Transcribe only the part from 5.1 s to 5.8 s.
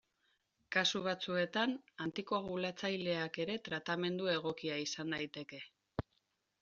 daiteke.